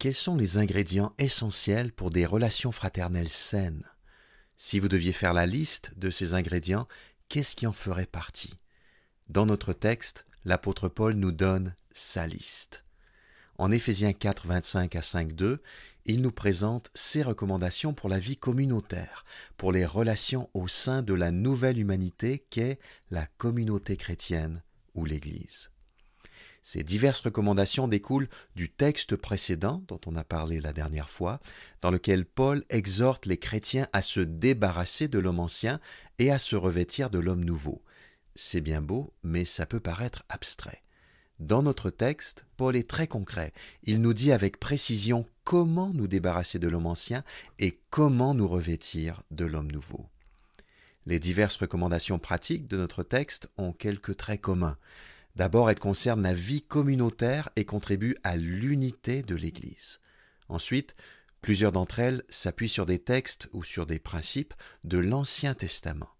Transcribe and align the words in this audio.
Quels 0.00 0.14
sont 0.14 0.34
les 0.34 0.56
ingrédients 0.56 1.12
essentiels 1.18 1.92
pour 1.92 2.08
des 2.08 2.24
relations 2.24 2.72
fraternelles 2.72 3.28
saines? 3.28 3.84
Si 4.56 4.78
vous 4.78 4.88
deviez 4.88 5.12
faire 5.12 5.34
la 5.34 5.44
liste 5.44 5.92
de 5.98 6.08
ces 6.08 6.32
ingrédients, 6.32 6.88
qu'est-ce 7.28 7.54
qui 7.54 7.66
en 7.66 7.74
ferait 7.74 8.06
partie? 8.06 8.54
Dans 9.28 9.44
notre 9.44 9.74
texte, 9.74 10.24
l'apôtre 10.46 10.88
Paul 10.88 11.16
nous 11.16 11.32
donne 11.32 11.74
sa 11.92 12.26
liste. 12.26 12.82
En 13.58 13.70
Éphésiens 13.70 14.14
4, 14.14 14.46
25 14.46 14.96
à 14.96 15.02
5, 15.02 15.34
2, 15.34 15.62
il 16.06 16.22
nous 16.22 16.32
présente 16.32 16.90
ses 16.94 17.22
recommandations 17.22 17.92
pour 17.92 18.08
la 18.08 18.18
vie 18.18 18.38
communautaire, 18.38 19.26
pour 19.58 19.70
les 19.70 19.84
relations 19.84 20.48
au 20.54 20.66
sein 20.66 21.02
de 21.02 21.12
la 21.12 21.30
nouvelle 21.30 21.78
humanité 21.78 22.46
qu'est 22.48 22.78
la 23.10 23.26
communauté 23.36 23.98
chrétienne 23.98 24.62
ou 24.94 25.04
l'Église. 25.04 25.70
Ces 26.72 26.84
diverses 26.84 27.18
recommandations 27.18 27.88
découlent 27.88 28.28
du 28.54 28.70
texte 28.70 29.16
précédent 29.16 29.82
dont 29.88 29.98
on 30.06 30.14
a 30.14 30.22
parlé 30.22 30.60
la 30.60 30.72
dernière 30.72 31.10
fois, 31.10 31.40
dans 31.80 31.90
lequel 31.90 32.24
Paul 32.24 32.64
exhorte 32.70 33.26
les 33.26 33.38
chrétiens 33.38 33.88
à 33.92 34.02
se 34.02 34.20
débarrasser 34.20 35.08
de 35.08 35.18
l'homme 35.18 35.40
ancien 35.40 35.80
et 36.20 36.30
à 36.30 36.38
se 36.38 36.54
revêtir 36.54 37.10
de 37.10 37.18
l'homme 37.18 37.44
nouveau. 37.44 37.82
C'est 38.36 38.60
bien 38.60 38.82
beau, 38.82 39.12
mais 39.24 39.44
ça 39.44 39.66
peut 39.66 39.80
paraître 39.80 40.22
abstrait. 40.28 40.84
Dans 41.40 41.64
notre 41.64 41.90
texte, 41.90 42.46
Paul 42.56 42.76
est 42.76 42.88
très 42.88 43.08
concret. 43.08 43.52
Il 43.82 44.00
nous 44.00 44.14
dit 44.14 44.30
avec 44.30 44.60
précision 44.60 45.26
comment 45.42 45.90
nous 45.92 46.06
débarrasser 46.06 46.60
de 46.60 46.68
l'homme 46.68 46.86
ancien 46.86 47.24
et 47.58 47.80
comment 47.90 48.32
nous 48.32 48.46
revêtir 48.46 49.24
de 49.32 49.44
l'homme 49.44 49.72
nouveau. 49.72 50.06
Les 51.04 51.18
diverses 51.18 51.56
recommandations 51.56 52.20
pratiques 52.20 52.68
de 52.68 52.76
notre 52.76 53.02
texte 53.02 53.50
ont 53.56 53.72
quelques 53.72 54.16
traits 54.16 54.40
communs. 54.40 54.78
D'abord, 55.40 55.70
elles 55.70 55.78
concernent 55.78 56.22
la 56.22 56.34
vie 56.34 56.60
communautaire 56.60 57.48
et 57.56 57.64
contribuent 57.64 58.18
à 58.24 58.36
l'unité 58.36 59.22
de 59.22 59.34
l'Église. 59.34 60.00
Ensuite, 60.50 60.94
plusieurs 61.40 61.72
d'entre 61.72 61.98
elles 61.98 62.24
s'appuient 62.28 62.68
sur 62.68 62.84
des 62.84 62.98
textes 62.98 63.48
ou 63.54 63.64
sur 63.64 63.86
des 63.86 63.98
principes 63.98 64.52
de 64.84 64.98
l'Ancien 64.98 65.54
Testament. 65.54 66.10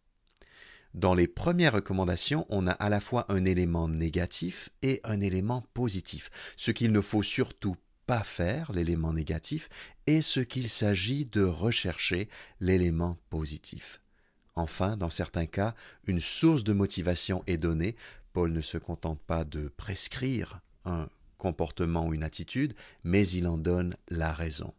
Dans 0.94 1.12
les 1.12 1.28
premières 1.28 1.74
recommandations, 1.74 2.46
on 2.48 2.66
a 2.66 2.70
à 2.70 2.88
la 2.88 2.98
fois 2.98 3.26
un 3.28 3.44
élément 3.44 3.88
négatif 3.88 4.70
et 4.80 5.02
un 5.04 5.20
élément 5.20 5.66
positif, 5.74 6.30
ce 6.56 6.70
qu'il 6.70 6.90
ne 6.90 7.02
faut 7.02 7.22
surtout 7.22 7.76
pas 8.06 8.22
faire, 8.22 8.72
l'élément 8.72 9.12
négatif, 9.12 9.68
et 10.06 10.22
ce 10.22 10.40
qu'il 10.40 10.70
s'agit 10.70 11.26
de 11.26 11.44
rechercher, 11.44 12.30
l'élément 12.58 13.18
positif. 13.28 14.00
Enfin, 14.56 14.96
dans 14.96 15.10
certains 15.10 15.46
cas, 15.46 15.74
une 16.06 16.20
source 16.20 16.64
de 16.64 16.72
motivation 16.72 17.42
est 17.46 17.56
donnée. 17.56 17.96
Paul 18.32 18.52
ne 18.52 18.60
se 18.60 18.78
contente 18.78 19.20
pas 19.20 19.44
de 19.44 19.68
prescrire 19.76 20.60
un 20.84 21.08
comportement 21.38 22.06
ou 22.06 22.14
une 22.14 22.22
attitude, 22.22 22.74
mais 23.02 23.26
il 23.28 23.48
en 23.48 23.58
donne 23.58 23.96
la 24.08 24.32
raison. 24.32 24.74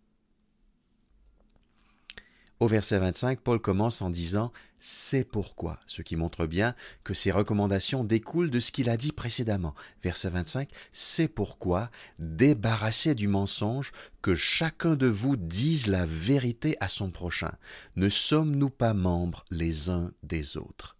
Au 2.62 2.68
verset 2.68 3.00
25, 3.00 3.40
Paul 3.40 3.60
commence 3.60 4.04
en 4.04 4.12
disant 4.12 4.54
C'est 4.80 5.24
pourquoi, 5.24 5.80
ce 5.88 6.04
qui 6.04 6.16
montre 6.16 6.46
bien 6.46 6.76
que 7.04 7.16
ses 7.16 7.32
recommandations 7.32 8.04
découlent 8.04 8.52
de 8.52 8.60
ce 8.60 8.72
qu'il 8.72 8.88
a 8.92 8.98
dit 8.98 9.12
précédemment. 9.12 9.74
Verset 10.04 10.30
25, 10.30 10.70
C'est 10.92 11.28
pourquoi, 11.28 11.90
débarrassez 12.20 13.16
du 13.16 13.28
mensonge, 13.28 13.92
que 14.22 14.36
chacun 14.36 14.96
de 14.96 15.08
vous 15.08 15.38
dise 15.38 15.88
la 15.88 16.06
vérité 16.06 16.78
à 16.82 16.88
son 16.88 17.10
prochain. 17.10 17.54
Ne 17.96 18.10
sommes-nous 18.10 18.70
pas 18.70 18.94
membres 18.94 19.44
les 19.50 19.90
uns 19.90 20.12
des 20.22 20.56
autres? 20.56 20.96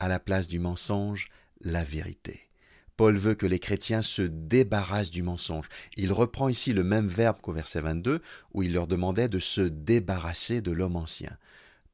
À 0.00 0.08
la 0.08 0.18
place 0.18 0.48
du 0.48 0.58
mensonge, 0.58 1.28
la 1.60 1.84
vérité. 1.84 2.48
Paul 2.96 3.16
veut 3.16 3.36
que 3.36 3.46
les 3.46 3.60
chrétiens 3.60 4.02
se 4.02 4.22
débarrassent 4.22 5.12
du 5.12 5.22
mensonge. 5.22 5.68
Il 5.96 6.12
reprend 6.12 6.48
ici 6.48 6.72
le 6.72 6.82
même 6.82 7.06
verbe 7.06 7.40
qu'au 7.40 7.52
verset 7.52 7.80
22, 7.80 8.20
où 8.54 8.62
il 8.64 8.72
leur 8.72 8.88
demandait 8.88 9.28
de 9.28 9.38
se 9.38 9.60
débarrasser 9.60 10.60
de 10.60 10.72
l'homme 10.72 10.96
ancien. 10.96 11.36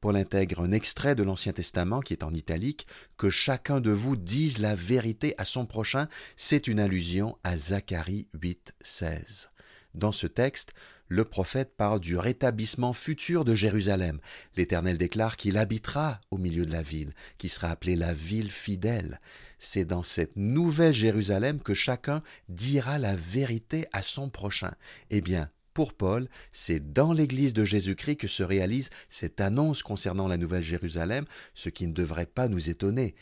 Paul 0.01 0.17
intègre 0.17 0.63
un 0.63 0.73
extrait 0.73 1.15
de 1.15 1.23
l'Ancien 1.23 1.53
Testament 1.53 2.01
qui 2.01 2.13
est 2.15 2.25
en 2.25 2.33
italique, 2.33 2.87
que 3.17 3.31
chacun 3.31 3.81
de 3.81 3.91
vous 3.91 4.17
dise 4.17 4.59
la 4.59 4.75
vérité 4.75 5.35
à 5.39 5.45
son 5.45 5.67
prochain, 5.67 6.09
c'est 6.37 6.69
une 6.69 6.81
allusion 6.81 7.37
à 7.45 7.57
Zacharie 7.57 8.29
8, 8.35 8.75
16. 8.83 9.51
Dans 9.95 10.13
ce 10.13 10.27
texte, 10.27 10.75
le 11.09 11.25
prophète 11.25 11.77
parle 11.77 12.01
du 12.01 12.17
rétablissement 12.17 12.93
futur 12.93 13.45
de 13.45 13.55
Jérusalem. 13.55 14.19
L'Éternel 14.57 14.99
déclare 14.99 15.37
qu'il 15.37 15.59
habitera 15.59 16.21
au 16.31 16.39
milieu 16.39 16.65
de 16.67 16.73
la 16.73 16.83
ville, 16.83 17.13
qui 17.39 17.49
sera 17.49 17.69
appelée 17.69 17.95
la 17.95 18.15
ville 18.15 18.51
fidèle. 18.51 19.21
C'est 19.59 19.85
dans 19.85 20.03
cette 20.03 20.37
nouvelle 20.37 20.95
Jérusalem 20.95 21.61
que 21.61 21.75
chacun 21.75 22.23
dira 22.49 22.99
la 22.99 23.15
vérité 23.15 23.87
à 23.93 24.03
son 24.03 24.31
prochain. 24.31 24.75
Eh 25.11 25.21
bien, 25.21 25.49
pour 25.75 25.93
Paul, 25.93 26.29
c'est 26.53 26.93
dans 26.93 27.13
l'Église 27.13 27.53
de 27.53 27.65
Jésus-Christ 27.65 28.17
que 28.17 28.29
se 28.29 28.43
réalise 28.43 28.91
cette 29.09 29.41
annonce 29.41 29.83
concernant 29.83 30.29
la 30.29 30.37
Nouvelle 30.37 30.63
Jérusalem, 30.63 31.25
ce 31.53 31.69
qui 31.69 31.87
ne 31.87 31.93
devrait 31.93 32.27
pas 32.27 32.49
nous 32.49 32.71
étonner. 32.71 33.15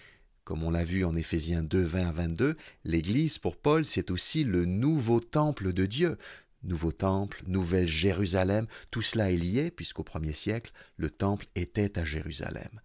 Comme 0.45 0.63
on 0.65 0.71
l'a 0.71 0.85
vu 0.85 1.05
en 1.05 1.15
Éphésiens 1.15 1.63
2, 1.63 1.81
20 1.81 2.09
à 2.09 2.13
22, 2.13 2.55
l'Église, 2.85 3.39
pour 3.39 3.57
Paul, 3.57 3.87
c'est 3.87 4.11
aussi 4.11 4.45
le 4.45 4.65
nouveau 4.65 5.21
temple 5.21 5.73
de 5.73 5.87
Dieu. 5.87 6.19
Nouveau 6.63 6.93
temple, 6.93 7.43
Nouvelle 7.47 7.87
Jérusalem, 7.87 8.67
tout 8.91 9.03
cela 9.03 9.31
est 9.31 9.37
lié, 9.37 9.71
puisqu'au 9.71 10.05
premier 10.05 10.33
siècle, 10.33 10.73
le 10.97 11.11
temple 11.11 11.47
était 11.55 11.99
à 11.99 12.05
Jérusalem. 12.05 12.81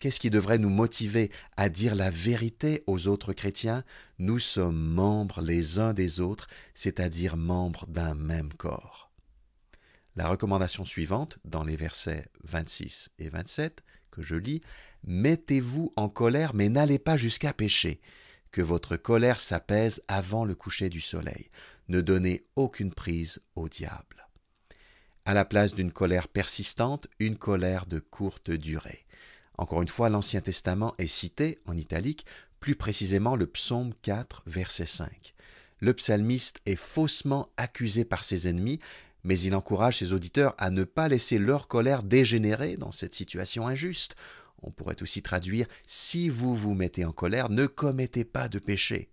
Qu'est-ce 0.00 0.18
qui 0.18 0.30
devrait 0.30 0.58
nous 0.58 0.68
motiver 0.68 1.30
à 1.56 1.68
dire 1.68 1.94
la 1.94 2.10
vérité 2.10 2.82
aux 2.88 3.06
autres 3.06 3.32
chrétiens? 3.32 3.84
Nous 4.18 4.40
sommes 4.40 4.80
membres 4.80 5.40
les 5.40 5.78
uns 5.78 5.94
des 5.94 6.20
autres, 6.20 6.48
c'est-à-dire 6.74 7.36
membres 7.36 7.86
d'un 7.86 8.16
même 8.16 8.52
corps. 8.52 9.12
La 10.16 10.26
recommandation 10.26 10.84
suivante, 10.84 11.38
dans 11.44 11.62
les 11.62 11.76
versets 11.76 12.26
26 12.42 13.10
et 13.20 13.28
27, 13.28 13.84
que 14.10 14.22
je 14.22 14.34
lis, 14.34 14.60
Mettez-vous 15.04 15.92
en 15.96 16.08
colère, 16.08 16.54
mais 16.54 16.68
n'allez 16.68 16.98
pas 16.98 17.16
jusqu'à 17.16 17.52
pécher, 17.52 18.00
que 18.50 18.62
votre 18.62 18.96
colère 18.96 19.40
s'apaise 19.40 20.04
avant 20.06 20.44
le 20.44 20.54
coucher 20.54 20.90
du 20.90 21.00
soleil. 21.00 21.50
Ne 21.88 22.00
donnez 22.00 22.44
aucune 22.56 22.92
prise 22.92 23.42
au 23.56 23.68
diable. 23.68 24.28
À 25.24 25.34
la 25.34 25.44
place 25.44 25.74
d'une 25.74 25.92
colère 25.92 26.28
persistante, 26.28 27.06
une 27.18 27.36
colère 27.36 27.86
de 27.86 27.98
courte 27.98 28.50
durée. 28.50 29.06
Encore 29.58 29.82
une 29.82 29.88
fois, 29.88 30.08
l'Ancien 30.08 30.40
Testament 30.40 30.94
est 30.98 31.06
cité 31.06 31.60
en 31.66 31.76
italique, 31.76 32.26
plus 32.60 32.74
précisément 32.74 33.36
le 33.36 33.46
psaume 33.46 33.92
4, 34.02 34.42
verset 34.46 34.86
5. 34.86 35.34
Le 35.78 35.94
psalmiste 35.94 36.60
est 36.66 36.76
faussement 36.76 37.48
accusé 37.56 38.04
par 38.04 38.24
ses 38.24 38.48
ennemis, 38.48 38.80
mais 39.24 39.38
il 39.40 39.54
encourage 39.54 39.98
ses 39.98 40.12
auditeurs 40.12 40.54
à 40.58 40.70
ne 40.70 40.84
pas 40.84 41.08
laisser 41.08 41.38
leur 41.38 41.68
colère 41.68 42.02
dégénérer 42.02 42.76
dans 42.76 42.92
cette 42.92 43.14
situation 43.14 43.66
injuste. 43.66 44.16
On 44.62 44.70
pourrait 44.70 45.02
aussi 45.02 45.22
traduire 45.22 45.66
Si 45.86 46.28
vous 46.28 46.54
vous 46.54 46.74
mettez 46.74 47.04
en 47.04 47.12
colère, 47.12 47.50
ne 47.50 47.66
commettez 47.66 48.24
pas 48.24 48.48
de 48.48 48.58
péché. 48.58 49.10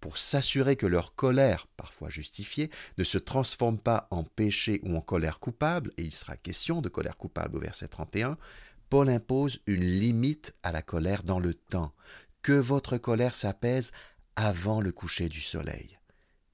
Pour 0.00 0.16
s'assurer 0.16 0.76
que 0.76 0.86
leur 0.86 1.14
colère, 1.14 1.66
parfois 1.76 2.08
justifiée, 2.08 2.70
ne 2.96 3.04
se 3.04 3.18
transforme 3.18 3.78
pas 3.78 4.08
en 4.10 4.24
péché 4.24 4.80
ou 4.82 4.96
en 4.96 5.02
colère 5.02 5.38
coupable, 5.38 5.92
et 5.98 6.02
il 6.02 6.12
sera 6.12 6.36
question 6.36 6.80
de 6.80 6.88
colère 6.88 7.18
coupable 7.18 7.56
au 7.56 7.60
verset 7.60 7.88
31, 7.88 8.38
Paul 8.88 9.08
impose 9.10 9.60
une 9.66 9.84
limite 9.84 10.54
à 10.62 10.72
la 10.72 10.82
colère 10.82 11.22
dans 11.22 11.38
le 11.38 11.54
temps, 11.54 11.92
que 12.42 12.52
votre 12.52 12.96
colère 12.96 13.34
s'apaise 13.34 13.92
avant 14.36 14.80
le 14.80 14.90
coucher 14.90 15.28
du 15.28 15.40
soleil. 15.40 15.98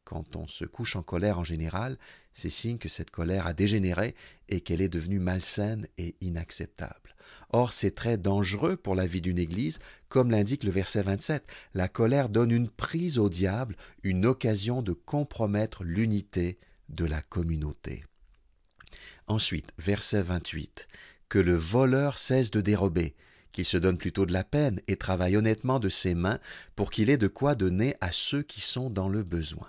Quand 0.04 0.36
on 0.36 0.46
se 0.46 0.64
couche 0.64 0.96
en 0.96 1.02
colère 1.02 1.38
en 1.38 1.44
général, 1.44 1.98
c'est 2.32 2.50
signe 2.50 2.78
que 2.78 2.88
cette 2.88 3.10
colère 3.10 3.46
a 3.46 3.54
dégénéré 3.54 4.14
et 4.48 4.60
qu'elle 4.60 4.82
est 4.82 4.88
devenue 4.88 5.18
malsaine 5.20 5.86
et 5.98 6.16
inacceptable. 6.20 7.05
Or, 7.50 7.72
c'est 7.72 7.92
très 7.92 8.16
dangereux 8.16 8.76
pour 8.76 8.94
la 8.94 9.06
vie 9.06 9.20
d'une 9.20 9.38
Église, 9.38 9.78
comme 10.08 10.30
l'indique 10.30 10.64
le 10.64 10.70
verset 10.70 11.02
27. 11.02 11.44
La 11.74 11.88
colère 11.88 12.28
donne 12.28 12.50
une 12.50 12.68
prise 12.70 13.18
au 13.18 13.28
diable, 13.28 13.76
une 14.02 14.26
occasion 14.26 14.82
de 14.82 14.92
compromettre 14.92 15.84
l'unité 15.84 16.58
de 16.88 17.04
la 17.04 17.22
communauté. 17.22 18.04
Ensuite, 19.28 19.72
verset 19.78 20.22
28 20.22 20.86
que 21.28 21.38
le 21.38 21.54
voleur 21.54 22.18
cesse 22.18 22.50
de 22.50 22.60
dérober, 22.60 23.16
qu'il 23.52 23.64
se 23.64 23.76
donne 23.76 23.98
plutôt 23.98 24.26
de 24.26 24.32
la 24.32 24.44
peine 24.44 24.80
et 24.86 24.96
travaille 24.96 25.36
honnêtement 25.36 25.78
de 25.78 25.88
ses 25.88 26.14
mains 26.14 26.38
pour 26.74 26.90
qu'il 26.90 27.10
ait 27.10 27.16
de 27.16 27.28
quoi 27.28 27.54
donner 27.54 27.96
à 28.00 28.12
ceux 28.12 28.42
qui 28.42 28.60
sont 28.60 28.90
dans 28.90 29.08
le 29.08 29.22
besoin. 29.22 29.66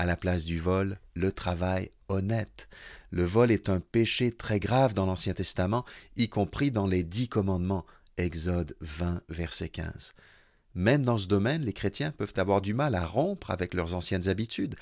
À 0.00 0.06
la 0.06 0.16
place 0.16 0.46
du 0.46 0.58
vol, 0.58 0.98
le 1.14 1.30
travail 1.30 1.90
honnête. 2.08 2.70
Le 3.10 3.22
vol 3.22 3.50
est 3.50 3.68
un 3.68 3.80
péché 3.80 4.32
très 4.32 4.58
grave 4.58 4.94
dans 4.94 5.04
l'Ancien 5.04 5.34
Testament, 5.34 5.84
y 6.16 6.30
compris 6.30 6.70
dans 6.70 6.86
les 6.86 7.02
dix 7.02 7.28
commandements, 7.28 7.84
Exode 8.16 8.74
20, 8.80 9.20
verset 9.28 9.68
15. 9.68 10.14
Même 10.74 11.04
dans 11.04 11.18
ce 11.18 11.28
domaine, 11.28 11.66
les 11.66 11.74
chrétiens 11.74 12.12
peuvent 12.12 12.32
avoir 12.38 12.62
du 12.62 12.72
mal 12.72 12.94
à 12.94 13.04
rompre 13.04 13.50
avec 13.50 13.74
leurs 13.74 13.94
anciennes 13.94 14.26
habitudes, 14.26 14.74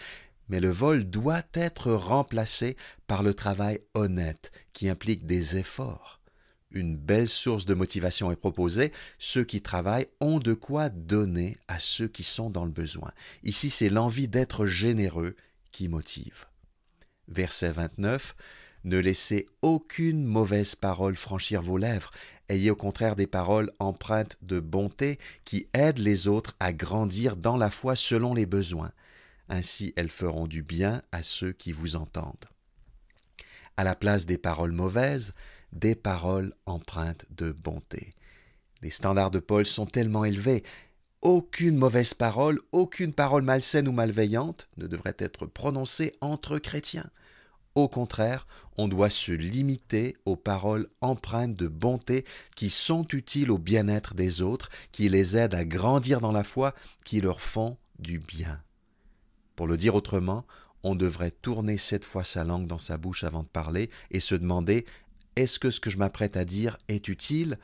mais 0.49 0.61
le 0.61 0.71
vol 0.71 1.03
doit 1.03 1.43
être 1.53 1.91
remplacé 1.91 2.77
par 3.09 3.25
le 3.25 3.35
travail 3.35 3.81
honnête 3.95 4.53
qui 4.73 4.89
implique 4.89 5.27
des 5.27 5.57
efforts. 5.57 6.18
Une 6.71 6.97
belle 6.97 7.29
source 7.29 7.65
de 7.65 7.75
motivation 7.75 8.31
est 8.31 8.37
proposée. 8.37 8.93
Ceux 9.19 9.45
qui 9.45 9.63
travaillent 9.63 10.09
ont 10.21 10.39
de 10.39 10.53
quoi 10.53 10.91
donner 10.91 11.57
à 11.67 11.79
ceux 11.79 12.09
qui 12.09 12.23
sont 12.23 12.51
dans 12.51 12.65
le 12.65 12.71
besoin. 12.71 13.11
Ici, 13.43 13.71
c'est 13.71 13.89
l'envie 13.89 14.29
d'être 14.29 14.67
généreux 14.67 15.35
qui 15.73 15.89
motive. 15.89 16.45
Verset 17.29 17.73
29. 17.73 18.37
Ne 18.85 18.99
laissez 18.99 19.47
aucune 19.63 20.25
mauvaise 20.25 20.75
parole 20.75 21.17
franchir 21.17 21.63
vos 21.63 21.79
lèvres. 21.79 22.11
Ayez 22.49 22.71
au 22.71 22.77
contraire 22.77 23.17
des 23.17 23.27
paroles 23.27 23.73
empreintes 23.81 24.39
de 24.43 24.61
bonté 24.61 25.19
qui 25.45 25.69
aident 25.75 25.99
les 25.99 26.29
autres 26.29 26.55
à 26.61 26.73
grandir 26.73 27.37
dans 27.37 27.57
la 27.57 27.71
foi 27.71 27.97
selon 27.97 28.35
les 28.35 28.47
besoins. 28.47 28.93
Ainsi 29.49 29.93
elles 29.97 30.09
feront 30.11 30.47
du 30.47 30.63
bien 30.63 31.03
à 31.13 31.23
ceux 31.23 31.53
qui 31.53 31.73
vous 31.73 31.97
entendent. 31.97 32.47
À 33.77 33.85
la 33.85 33.95
place 33.95 34.27
des 34.27 34.39
paroles 34.39 34.73
mauvaises, 34.73 35.35
des 35.73 35.95
paroles 35.95 36.53
empreintes 36.67 37.27
de 37.31 37.53
bonté. 37.53 38.15
Les 38.83 38.91
standards 38.91 39.31
de 39.31 39.41
Paul 39.41 39.67
sont 39.67 39.87
tellement 39.87 40.25
élevés. 40.25 40.63
Aucune 41.21 41.77
mauvaise 41.77 42.15
parole, 42.15 42.61
aucune 42.71 43.13
parole 43.13 43.43
malsaine 43.43 43.89
ou 43.89 43.93
malveillante 43.93 44.69
ne 44.77 44.87
devrait 44.87 45.17
être 45.19 45.47
prononcée 45.47 46.13
entre 46.21 46.59
chrétiens. 46.59 47.11
Au 47.75 47.89
contraire, 47.89 48.47
on 48.77 48.89
doit 48.89 49.11
se 49.11 49.33
limiter 49.33 50.17
aux 50.25 50.37
paroles 50.37 50.89
empreintes 51.01 51.55
de 51.55 51.69
bonté 51.69 52.25
qui 52.57 52.71
sont 52.71 53.07
utiles 53.13 53.51
au 53.51 53.59
bien-être 53.59 54.15
des 54.15 54.43
autres, 54.43 54.71
qui 54.93 55.09
les 55.09 55.37
aident 55.37 55.55
à 55.55 55.65
grandir 55.65 56.21
dans 56.21 56.33
la 56.33 56.45
foi, 56.45 56.75
qui 57.05 57.21
leur 57.21 57.41
font 57.41 57.77
du 57.99 58.19
bien. 58.19 58.61
Pour 59.57 59.67
le 59.67 59.77
dire 59.77 59.97
autrement, 59.97 60.45
on 60.85 60.95
devrait 60.95 61.33
tourner 61.33 61.79
cette 61.79 62.05
fois 62.05 62.25
sa 62.25 62.45
langue 62.45 62.67
dans 62.67 62.79
sa 62.79 62.97
bouche 62.97 63.25
avant 63.25 63.43
de 63.43 63.49
parler 63.49 63.91
et 64.11 64.21
se 64.21 64.35
demander 64.35 64.87
est-ce 65.39 65.61
que 65.61 65.71
ce 65.71 65.79
que 65.79 65.89
je 65.89 65.99
m'apprête 65.99 66.37
à 66.37 66.45
dire 66.45 66.77
est 66.89 67.07
utile? 67.07 67.59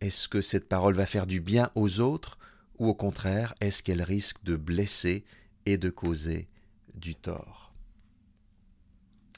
Est-ce 0.00 0.28
que 0.28 0.40
cette 0.40 0.68
parole 0.68 0.94
va 0.94 1.06
faire 1.06 1.26
du 1.26 1.40
bien 1.40 1.68
aux 1.74 1.98
autres? 1.98 2.38
Ou 2.78 2.86
au 2.86 2.94
contraire, 2.94 3.52
est-ce 3.60 3.82
qu'elle 3.82 4.02
risque 4.02 4.44
de 4.44 4.54
blesser 4.54 5.24
et 5.66 5.76
de 5.76 5.90
causer 5.90 6.46
du 6.94 7.16
tort? 7.16 7.74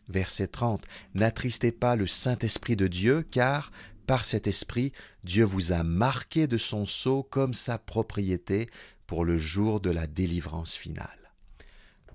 Verset 0.08 0.48
30. 0.48 0.84
N'attristez 1.14 1.72
pas 1.72 1.96
le 1.96 2.06
Saint-Esprit 2.06 2.76
de 2.76 2.88
Dieu, 2.88 3.22
car 3.30 3.72
par 4.06 4.26
cet 4.26 4.46
Esprit, 4.46 4.92
Dieu 5.24 5.44
vous 5.44 5.72
a 5.72 5.82
marqué 5.82 6.46
de 6.46 6.58
son 6.58 6.84
sceau 6.84 7.22
comme 7.22 7.54
sa 7.54 7.78
propriété 7.78 8.68
pour 9.06 9.24
le 9.24 9.38
jour 9.38 9.80
de 9.80 9.90
la 9.90 10.06
délivrance 10.06 10.74
finale. 10.74 11.21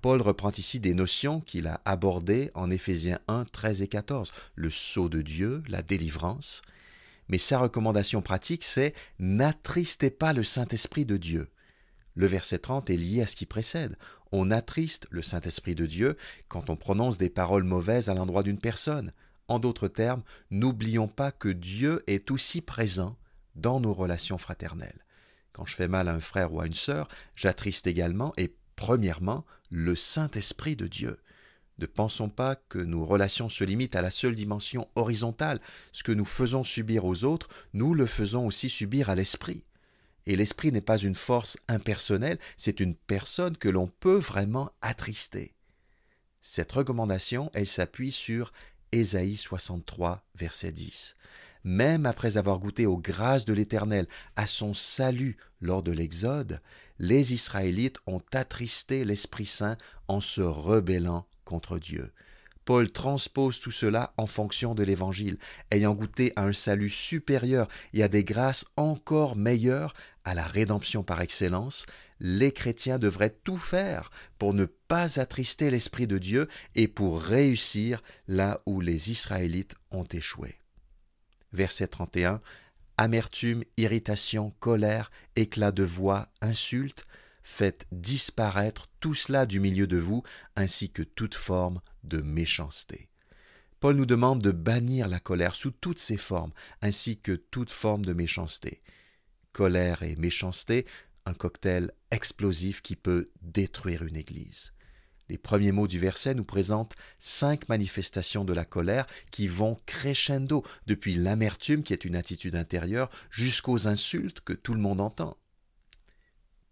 Paul 0.02 0.22
reprend 0.22 0.52
ici 0.52 0.80
des 0.80 0.94
notions 0.94 1.42
qu'il 1.42 1.68
a 1.68 1.82
abordées 1.86 2.52
en 2.54 2.72
Éphésiens 2.72 3.20
1, 3.28 3.46
13 3.46 3.82
et 3.82 3.88
14, 3.88 4.32
le 4.56 4.70
sceau 4.70 5.10
de 5.10 5.22
Dieu, 5.22 5.64
la 5.68 5.82
délivrance. 5.82 6.62
Mais 7.30 7.38
sa 7.38 7.60
recommandation 7.60 8.22
pratique, 8.22 8.64
c'est 8.64 8.94
N'attristez 9.20 10.12
pas 10.12 10.34
le 10.34 10.44
Saint-Esprit 10.44 11.06
de 11.06 11.18
Dieu. 11.18 11.50
Le 12.16 12.26
verset 12.26 12.60
30 12.60 12.90
est 12.90 12.98
lié 12.98 13.22
à 13.22 13.28
ce 13.28 13.36
qui 13.36 13.46
précède 13.46 13.96
on 14.32 14.52
attriste 14.52 15.08
le 15.10 15.22
Saint-Esprit 15.22 15.76
de 15.76 15.86
Dieu 15.86 16.18
quand 16.48 16.70
on 16.70 16.76
prononce 16.76 17.18
des 17.18 17.30
paroles 17.30 17.64
mauvaises 17.64 18.10
à 18.10 18.14
l'endroit 18.14 18.44
d'une 18.44 18.60
personne. 18.60 19.14
En 19.48 19.60
d'autres 19.60 19.88
termes, 19.88 20.24
n'oublions 20.52 21.08
pas 21.08 21.32
que 21.32 21.50
Dieu 21.50 22.04
est 22.08 22.32
aussi 22.32 22.62
présent 22.62 23.18
dans 23.56 23.80
nos 23.80 23.94
relations 23.94 24.38
fraternelles. 24.38 25.06
Quand 25.54 25.66
je 25.66 25.76
fais 25.76 25.88
mal 25.88 26.08
à 26.08 26.14
un 26.14 26.20
frère 26.20 26.54
ou 26.54 26.60
à 26.60 26.68
une 26.68 26.74
sœur, 26.74 27.08
j'attriste 27.36 27.88
également 27.88 28.34
et 28.38 28.54
premièrement 28.76 29.46
le 29.70 29.96
Saint-Esprit 29.96 30.76
de 30.76 30.88
Dieu. 30.88 31.20
Ne 31.80 31.86
pensons 31.86 32.30
pas 32.30 32.56
que 32.56 32.80
nos 32.80 33.06
relations 33.06 33.50
se 33.50 33.64
limitent 33.64 33.96
à 33.96 34.02
la 34.02 34.10
seule 34.10 34.34
dimension 34.34 34.88
horizontale. 34.96 35.60
Ce 35.94 36.04
que 36.04 36.12
nous 36.12 36.26
faisons 36.26 36.64
subir 36.64 37.06
aux 37.06 37.24
autres, 37.24 37.50
nous 37.74 37.94
le 37.94 38.08
faisons 38.08 38.48
aussi 38.48 38.70
subir 38.70 39.10
à 39.10 39.16
l'Esprit. 39.16 39.64
Et 40.26 40.36
l'esprit 40.36 40.72
n'est 40.72 40.82
pas 40.82 40.98
une 40.98 41.16
force 41.16 41.58
impersonnelle, 41.70 42.38
c'est 42.58 42.82
une 42.82 42.96
personne 42.96 43.56
que 43.56 43.70
l'on 43.70 43.88
peut 43.88 44.18
vraiment 44.18 44.72
attrister. 44.82 45.54
Cette 46.42 46.72
recommandation, 46.72 47.50
elle 47.54 47.68
s'appuie 47.68 48.12
sur 48.12 48.52
Ésaïe 48.92 49.38
63, 49.38 50.26
verset 50.36 50.72
10. 50.72 51.16
Même 51.68 52.06
après 52.06 52.38
avoir 52.38 52.60
goûté 52.60 52.86
aux 52.86 52.98
grâces 52.98 53.44
de 53.44 53.52
l'Éternel, 53.52 54.08
à 54.38 54.48
son 54.48 54.74
salut 54.74 55.36
lors 55.60 55.84
de 55.84 55.92
l'Exode, 55.92 56.62
les 56.98 57.34
Israélites 57.34 58.00
ont 58.08 58.22
attristé 58.32 59.04
l'Esprit 59.04 59.46
Saint 59.46 59.76
en 60.08 60.22
se 60.22 60.40
rebellant 60.40 61.28
contre 61.44 61.78
Dieu. 61.78 62.14
Paul 62.64 62.90
transpose 62.90 63.60
tout 63.60 63.72
cela 63.72 64.14
en 64.16 64.28
fonction 64.28 64.76
de 64.76 64.84
l'Évangile, 64.84 65.38
ayant 65.70 65.94
goûté 65.94 66.32
à 66.38 66.44
un 66.44 66.54
salut 66.54 66.90
supérieur 66.90 67.68
et 67.92 68.02
à 68.02 68.08
des 68.08 68.24
grâces 68.24 68.68
encore 68.78 69.36
meilleures, 69.36 69.94
à 70.24 70.36
la 70.36 70.46
rédemption 70.46 71.04
par 71.04 71.20
excellence, 71.20 71.86
les 72.22 72.54
chrétiens 72.54 72.98
devraient 72.98 73.38
tout 73.44 73.58
faire 73.58 74.10
pour 74.38 74.54
ne 74.54 74.68
pas 74.88 75.20
attrister 75.20 75.70
l'Esprit 75.70 76.08
de 76.08 76.18
Dieu 76.18 76.48
et 76.76 76.88
pour 76.88 77.22
réussir 77.22 78.02
là 78.30 78.62
où 78.66 78.80
les 78.80 79.12
Israélites 79.12 79.76
ont 79.92 80.06
échoué. 80.06 80.56
Verset 81.54 81.88
31. 81.88 82.42
Amertume, 82.98 83.64
irritation, 83.78 84.52
colère, 84.60 85.12
éclat 85.36 85.72
de 85.72 85.84
voix, 85.84 86.28
insultes, 86.42 87.06
faites 87.44 87.86
disparaître 87.92 88.90
tout 89.00 89.14
cela 89.14 89.46
du 89.46 89.60
milieu 89.60 89.88
de 89.88 89.98
vous, 89.98 90.24
ainsi 90.56 90.90
que 90.90 91.04
toute 91.04 91.36
forme 91.36 91.80
de 92.04 92.22
méchanceté. 92.22 93.08
Paul 93.80 93.96
nous 93.96 94.06
demande 94.06 94.42
de 94.42 94.52
bannir 94.52 95.08
la 95.08 95.20
colère 95.20 95.56
sous 95.56 95.72
toutes 95.72 96.00
ses 96.00 96.18
formes, 96.18 96.52
ainsi 96.82 97.20
que 97.20 97.34
toute 97.34 97.72
forme 97.72 98.04
de 98.04 98.14
méchanceté. 98.14 98.82
Colère 99.54 100.04
et 100.04 100.16
méchanceté, 100.16 100.86
un 101.26 101.34
cocktail 101.34 101.92
explosif 102.10 102.82
qui 102.82 102.96
peut 102.96 103.30
détruire 103.42 104.04
une 104.04 104.16
Église. 104.16 104.74
Les 105.30 105.38
premiers 105.38 105.72
mots 105.72 105.88
du 105.88 106.00
verset 106.00 106.34
nous 106.34 106.46
présentent 106.46 106.96
cinq 107.20 107.68
manifestations 107.70 108.46
de 108.46 108.54
la 108.54 108.66
colère 108.66 109.06
qui 109.32 109.48
vont 109.48 109.78
crescendo, 109.86 110.64
depuis 110.86 111.16
l'amertume 111.16 111.84
qui 111.84 111.94
est 111.94 112.06
une 112.06 112.16
attitude 112.16 112.56
intérieure 112.56 113.10
jusqu'aux 113.30 113.88
insultes 113.88 114.42
que 114.42 114.54
tout 114.54 114.74
le 114.74 114.80
monde 114.80 115.02
entend 115.02 115.38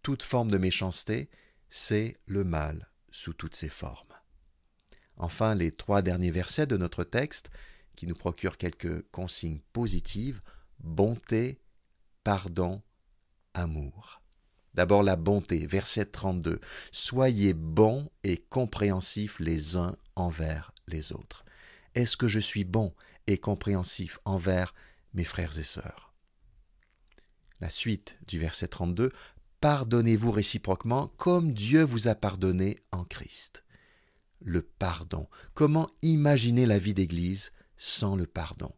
toute 0.06 0.22
forme 0.22 0.52
de 0.52 0.60
méchanceté, 0.60 1.32
c'est 1.68 2.16
le 2.28 2.44
mal 2.44 2.92
sous 3.10 3.34
toutes 3.34 3.56
ses 3.56 3.70
formes. 3.70 4.14
Enfin, 5.18 5.56
les 5.56 5.72
trois 5.72 6.04
derniers 6.04 6.30
versets 6.30 6.68
de 6.68 6.78
notre 6.78 7.04
texte, 7.04 7.50
qui 7.96 8.06
nous 8.06 8.14
procurent 8.14 8.58
quelques 8.58 9.02
consignes 9.10 9.62
positives, 9.74 10.44
bonté, 10.78 11.60
pardon, 12.24 12.84
amour. 13.56 14.22
D'abord 14.76 15.04
la 15.04 15.16
bonté, 15.16 15.66
verset 15.66 16.06
32. 16.06 16.60
Soyez 16.92 17.54
bons 17.54 18.10
et 18.26 18.38
compréhensifs 18.38 19.40
les 19.40 19.78
uns 19.78 19.96
envers 20.18 20.74
les 20.88 21.14
autres. 21.14 21.46
Est-ce 21.96 22.18
que 22.18 22.28
je 22.28 22.40
suis 22.40 22.66
bon 22.66 22.94
et 23.26 23.38
compréhensif 23.38 24.20
envers 24.26 24.74
mes 25.14 25.24
frères 25.24 25.58
et 25.58 25.64
sœurs? 25.64 26.14
La 27.62 27.70
suite 27.70 28.18
du 28.28 28.38
verset 28.38 28.68
32 28.68 29.12
pardonnez-vous 29.62 30.30
réciproquement 30.30 31.08
comme 31.16 31.54
Dieu 31.54 31.82
vous 31.82 32.10
a 32.10 32.16
pardonné 32.16 32.84
en 32.92 33.06
Christ. 33.06 33.64
Le 34.42 34.62
pardon. 34.62 35.30
Comment 35.54 35.88
imaginer 36.02 36.66
la 36.66 36.78
vie 36.78 36.94
d'Église 36.94 37.54
sans 37.78 38.18
le 38.18 38.28
pardon? 38.28 38.74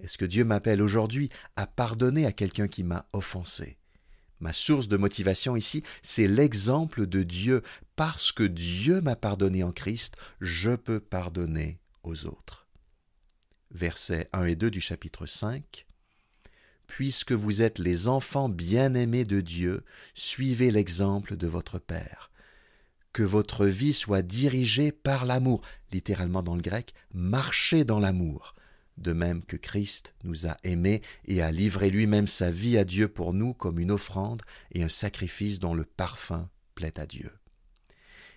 Est-ce 0.00 0.18
que 0.18 0.24
Dieu 0.24 0.44
m'appelle 0.44 0.82
aujourd'hui 0.82 1.28
à 1.54 1.68
pardonner 1.68 2.26
à 2.26 2.32
quelqu'un 2.32 2.66
qui 2.66 2.82
m'a 2.82 3.06
offensé? 3.12 3.78
Ma 4.42 4.52
source 4.52 4.88
de 4.88 4.96
motivation 4.96 5.54
ici, 5.54 5.84
c'est 6.02 6.26
l'exemple 6.26 7.06
de 7.06 7.22
Dieu. 7.22 7.62
Parce 7.94 8.32
que 8.32 8.42
Dieu 8.42 9.00
m'a 9.00 9.14
pardonné 9.14 9.62
en 9.62 9.70
Christ, 9.70 10.16
je 10.40 10.72
peux 10.72 10.98
pardonner 10.98 11.78
aux 12.02 12.26
autres. 12.26 12.66
Versets 13.70 14.28
1 14.32 14.46
et 14.46 14.56
2 14.56 14.70
du 14.70 14.80
chapitre 14.80 15.26
5 15.26 15.86
puisque 16.88 17.32
vous 17.32 17.62
êtes 17.62 17.78
les 17.78 18.06
enfants 18.06 18.50
bien-aimés 18.50 19.24
de 19.24 19.40
Dieu, 19.40 19.82
suivez 20.12 20.70
l'exemple 20.70 21.38
de 21.38 21.46
votre 21.46 21.78
Père. 21.78 22.30
Que 23.14 23.22
votre 23.22 23.64
vie 23.64 23.94
soit 23.94 24.20
dirigée 24.20 24.92
par 24.92 25.24
l'amour, 25.24 25.62
littéralement 25.90 26.42
dans 26.42 26.54
le 26.54 26.60
grec, 26.60 26.92
marchez 27.14 27.86
dans 27.86 27.98
l'amour, 27.98 28.54
de 29.02 29.12
même 29.12 29.42
que 29.42 29.56
Christ 29.56 30.14
nous 30.24 30.46
a 30.46 30.56
aimés 30.64 31.02
et 31.26 31.42
a 31.42 31.52
livré 31.52 31.90
lui-même 31.90 32.26
sa 32.26 32.50
vie 32.50 32.78
à 32.78 32.84
Dieu 32.84 33.08
pour 33.08 33.34
nous 33.34 33.52
comme 33.52 33.78
une 33.78 33.90
offrande 33.90 34.42
et 34.72 34.82
un 34.82 34.88
sacrifice 34.88 35.58
dont 35.58 35.74
le 35.74 35.84
parfum 35.84 36.48
plaît 36.74 36.98
à 36.98 37.06
Dieu. 37.06 37.30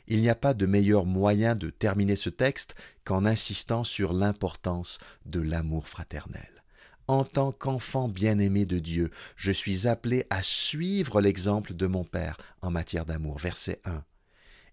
Il 0.08 0.20
n'y 0.20 0.30
a 0.30 0.36
pas 0.36 0.54
de 0.54 0.66
meilleur 0.66 1.06
moyen 1.06 1.56
de 1.56 1.70
terminer 1.70 2.16
ce 2.16 2.30
texte 2.30 2.76
qu'en 3.04 3.26
insistant 3.26 3.84
sur 3.84 4.14
l'importance 4.14 5.00
de 5.26 5.40
l'amour 5.40 5.88
fraternel. 5.88 6.64
En 7.08 7.24
tant 7.24 7.52
qu'enfant 7.52 8.08
bien-aimé 8.08 8.66
de 8.66 8.80
Dieu, 8.80 9.12
je 9.36 9.52
suis 9.52 9.88
appelé 9.88 10.26
à 10.30 10.42
suivre 10.42 11.22
l'exemple 11.22 11.76
de 11.76 11.86
mon 11.88 12.04
Père 12.04 12.38
en 12.62 12.72
matière 12.72 13.06
d'amour. 13.06 13.38
Verset 13.38 13.80
1. 13.86 14.04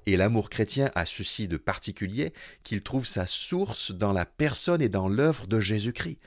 Et 0.06 0.16
l'amour 0.16 0.50
chrétien 0.50 0.90
a 0.94 1.04
ceci 1.04 1.48
de 1.48 1.56
particulier 1.56 2.32
qu'il 2.62 2.82
trouve 2.82 3.06
sa 3.06 3.26
source 3.26 3.92
dans 3.92 4.12
la 4.12 4.24
personne 4.26 4.82
et 4.82 4.88
dans 4.88 5.08
l'œuvre 5.08 5.46
de 5.46 5.60
Jésus-Christ. 5.60 6.18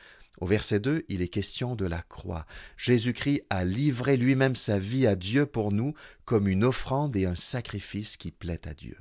Au 0.42 0.46
verset 0.46 0.80
2, 0.80 1.06
il 1.08 1.22
est 1.22 1.30
question 1.30 1.76
de 1.76 1.86
la 1.86 2.02
croix. 2.02 2.46
Jésus-Christ 2.78 3.44
a 3.50 3.64
livré 3.64 4.18
lui-même 4.18 4.56
sa 4.56 4.78
vie 4.80 5.08
à 5.08 5.16
Dieu 5.16 5.46
pour 5.46 5.72
nous 5.72 5.94
comme 6.26 6.48
une 6.48 6.64
offrande 6.64 7.16
et 7.16 7.26
un 7.26 7.36
sacrifice 7.36 8.18
qui 8.18 8.32
plaît 8.32 8.68
à 8.68 8.74
Dieu. 8.74 8.98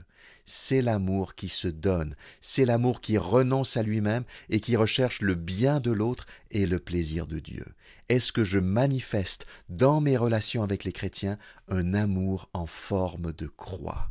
C'est 0.46 0.82
l'amour 0.82 1.34
qui 1.34 1.48
se 1.48 1.68
donne, 1.68 2.14
c'est 2.40 2.66
l'amour 2.66 3.00
qui 3.00 3.16
renonce 3.16 3.76
à 3.76 3.82
lui-même 3.82 4.24
et 4.50 4.60
qui 4.60 4.76
recherche 4.76 5.22
le 5.22 5.34
bien 5.34 5.80
de 5.80 5.90
l'autre 5.90 6.26
et 6.50 6.66
le 6.66 6.78
plaisir 6.78 7.26
de 7.26 7.38
Dieu. 7.38 7.64
Est-ce 8.10 8.30
que 8.30 8.44
je 8.44 8.58
manifeste 8.58 9.46
dans 9.70 10.02
mes 10.02 10.18
relations 10.18 10.62
avec 10.62 10.84
les 10.84 10.92
chrétiens 10.92 11.38
un 11.68 11.94
amour 11.94 12.50
en 12.52 12.66
forme 12.66 13.32
de 13.32 13.46
croix? 13.46 14.10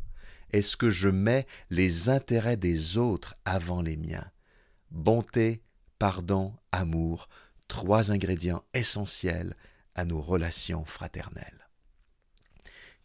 Est-ce 0.54 0.76
que 0.76 0.88
je 0.88 1.08
mets 1.08 1.48
les 1.70 2.08
intérêts 2.08 2.56
des 2.56 2.96
autres 2.96 3.34
avant 3.44 3.82
les 3.82 3.96
miens? 3.96 4.30
Bonté, 4.92 5.64
pardon, 5.98 6.54
amour, 6.70 7.28
trois 7.66 8.12
ingrédients 8.12 8.62
essentiels 8.72 9.56
à 9.96 10.04
nos 10.04 10.20
relations 10.20 10.84
fraternelles. 10.84 11.68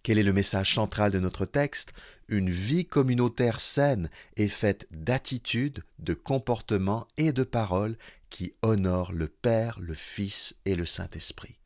Quel 0.04 0.20
est 0.20 0.24
le 0.24 0.32
message 0.32 0.76
central 0.76 1.12
de 1.12 1.18
notre 1.18 1.48
texte? 1.48 1.94
Une 2.28 2.52
vie 2.52 2.86
communautaire 2.86 3.60
saine 3.60 4.12
est 4.36 4.48
faite 4.48 4.86
d'attitudes, 4.92 5.84
de 5.98 6.14
comportements 6.14 7.08
et 7.18 7.34
de 7.34 7.44
paroles 7.44 7.98
qui 8.30 8.54
honorent 8.62 9.12
le 9.12 9.28
Père, 9.28 9.80
le 9.80 9.96
Fils 9.96 10.56
et 10.66 10.76
le 10.76 10.86
Saint-Esprit. 10.86 11.58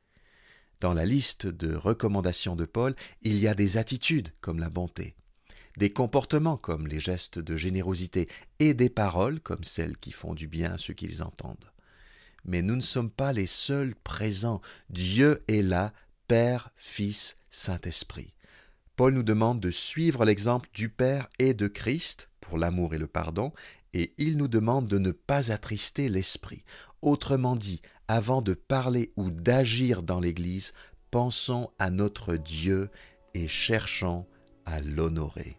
Dans 0.80 0.94
la 0.94 1.06
liste 1.06 1.46
de 1.46 1.76
recommandations 1.76 2.56
de 2.56 2.64
Paul, 2.64 2.96
il 3.22 3.38
y 3.38 3.50
a 3.50 3.54
des 3.54 3.76
attitudes 3.76 4.30
comme 4.40 4.62
la 4.62 4.70
bonté, 4.70 5.18
des 5.78 5.92
comportements 5.92 6.58
comme 6.58 6.88
les 6.88 7.00
gestes 7.00 7.40
de 7.40 7.58
générosité 7.58 8.28
et 8.60 8.74
des 8.74 8.90
paroles 8.90 9.40
comme 9.40 9.64
celles 9.64 9.98
qui 9.98 10.12
font 10.12 10.34
du 10.34 10.48
bien 10.48 10.74
à 10.74 10.78
ceux 10.78 10.94
qui 10.94 11.08
les 11.08 11.22
entendent. 11.22 11.72
Mais 12.46 12.62
nous 12.62 12.76
ne 12.76 12.82
sommes 12.82 13.10
pas 13.10 13.34
les 13.34 13.46
seuls 13.46 13.96
présents. 14.04 14.62
Dieu 14.90 15.44
est 15.48 15.62
là, 15.62 15.94
Père, 16.28 16.72
Fils, 16.76 17.38
Saint-Esprit. 17.50 18.34
Paul 18.96 19.14
nous 19.14 19.24
demande 19.24 19.60
de 19.60 19.72
suivre 19.72 20.26
l'exemple 20.26 20.70
du 20.74 20.90
Père 20.90 21.28
et 21.40 21.54
de 21.54 21.68
Christ 21.68 22.30
pour 22.42 22.58
l'amour 22.58 22.94
et 22.94 22.98
le 22.98 23.08
pardon, 23.08 23.54
et 23.94 24.14
il 24.18 24.38
nous 24.38 24.48
demande 24.48 24.88
de 24.88 24.98
ne 24.98 25.12
pas 25.12 25.52
attrister 25.52 26.10
l'Esprit. 26.10 26.64
Autrement 27.02 27.56
dit, 27.56 27.82
avant 28.08 28.42
de 28.42 28.54
parler 28.54 29.12
ou 29.16 29.32
d'agir 29.32 30.04
dans 30.04 30.20
l'Église, 30.20 30.74
pensons 31.12 31.72
à 31.80 31.90
notre 31.90 32.36
Dieu 32.36 32.90
et 33.34 33.48
cherchons 33.48 34.28
à 34.66 34.80
l'honorer. 34.82 35.58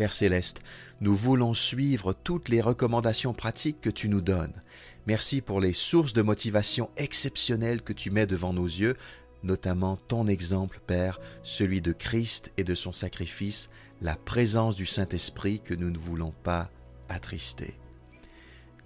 Père 0.00 0.14
céleste, 0.14 0.62
nous 1.02 1.14
voulons 1.14 1.52
suivre 1.52 2.14
toutes 2.14 2.48
les 2.48 2.62
recommandations 2.62 3.34
pratiques 3.34 3.82
que 3.82 3.90
tu 3.90 4.08
nous 4.08 4.22
donnes. 4.22 4.62
Merci 5.06 5.42
pour 5.42 5.60
les 5.60 5.74
sources 5.74 6.14
de 6.14 6.22
motivation 6.22 6.88
exceptionnelles 6.96 7.82
que 7.82 7.92
tu 7.92 8.10
mets 8.10 8.26
devant 8.26 8.54
nos 8.54 8.64
yeux, 8.64 8.96
notamment 9.42 9.98
ton 9.98 10.26
exemple, 10.26 10.80
Père, 10.86 11.20
celui 11.42 11.82
de 11.82 11.92
Christ 11.92 12.50
et 12.56 12.64
de 12.64 12.74
son 12.74 12.92
sacrifice, 12.92 13.68
la 14.00 14.16
présence 14.16 14.74
du 14.74 14.86
Saint-Esprit 14.86 15.60
que 15.60 15.74
nous 15.74 15.90
ne 15.90 15.98
voulons 15.98 16.32
pas 16.44 16.70
attrister. 17.10 17.74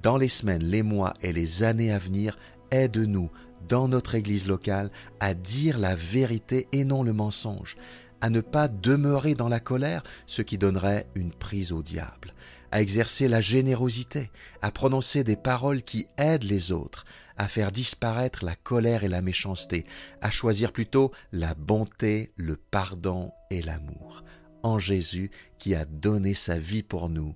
Dans 0.03 0.17
les 0.17 0.27
semaines, 0.27 0.65
les 0.65 0.83
mois 0.83 1.13
et 1.23 1.33
les 1.33 1.63
années 1.63 1.93
à 1.93 1.99
venir, 2.01 2.37
aide-nous, 2.73 3.31
dans 3.69 3.87
notre 3.87 4.17
Église 4.17 4.49
locale, 4.49 4.91
à 5.21 5.33
dire 5.35 5.79
la 5.79 5.95
vérité 5.95 6.67
et 6.73 6.85
non 6.85 7.05
le 7.05 7.13
mensonge, 7.13 7.77
à 8.21 8.31
ne 8.31 8.41
pas 8.41 8.69
demeurer 8.69 9.35
dans 9.35 9.49
la 9.49 9.61
colère, 9.61 10.03
ce 10.27 10.43
qui 10.43 10.59
donnerait 10.59 11.07
une 11.15 11.33
prise 11.33 11.73
au 11.73 11.83
diable, 11.83 12.35
à 12.71 12.81
exercer 12.81 13.29
la 13.29 13.41
générosité, 13.41 14.31
à 14.63 14.71
prononcer 14.71 15.25
des 15.25 15.37
paroles 15.37 15.83
qui 15.83 16.07
aident 16.17 16.45
les 16.45 16.73
autres, 16.73 17.05
à 17.37 17.49
faire 17.49 17.73
disparaître 17.73 18.45
la 18.45 18.55
colère 18.55 19.05
et 19.05 19.09
la 19.09 19.23
méchanceté, 19.23 19.85
à 20.21 20.31
choisir 20.31 20.73
plutôt 20.73 21.13
la 21.33 21.55
bonté, 21.55 22.33
le 22.37 22.57
pardon 22.57 23.33
et 23.51 23.63
l'amour, 23.63 24.25
en 24.63 24.79
Jésus 24.79 25.31
qui 25.59 25.75
a 25.75 25.85
donné 25.85 26.35
sa 26.35 26.59
vie 26.59 26.83
pour 26.83 27.09
nous. 27.09 27.35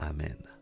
Amen. 0.00 0.55